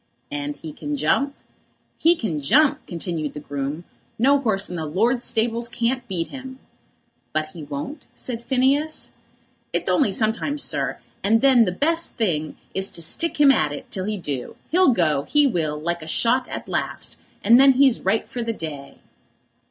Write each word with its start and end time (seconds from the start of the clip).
"And 0.31 0.57
he 0.57 0.73
can 0.73 0.95
jump?" 0.95 1.35
"He 1.99 2.15
can 2.15 2.41
jump!" 2.41 2.83
continued 2.87 3.33
the 3.33 3.39
groom; 3.39 3.83
"no 4.17 4.41
'orse 4.41 4.67
in 4.67 4.75
my 4.77 4.81
lord's 4.81 5.27
stables 5.27 5.69
can't 5.69 6.07
beat 6.07 6.29
him." 6.29 6.57
"But 7.33 7.49
he 7.49 7.61
won't?" 7.61 8.07
said 8.15 8.41
Phineas. 8.41 9.13
"It's 9.71 9.87
only 9.87 10.11
sometimes, 10.11 10.63
sir, 10.63 10.97
and 11.23 11.41
then 11.41 11.65
the 11.65 11.71
best 11.71 12.15
thing 12.15 12.57
is 12.73 12.89
to 12.89 13.01
stick 13.03 13.39
him 13.39 13.51
at 13.51 13.71
it 13.71 13.91
till 13.91 14.05
he 14.05 14.17
do. 14.17 14.55
He'll 14.71 14.91
go, 14.91 15.21
he 15.25 15.45
will, 15.45 15.79
like 15.79 16.01
a 16.01 16.07
shot 16.07 16.47
at 16.47 16.67
last; 16.67 17.17
and 17.43 17.59
then 17.61 17.73
he's 17.73 18.01
right 18.01 18.27
for 18.27 18.41
the 18.41 18.53
day." 18.53 18.97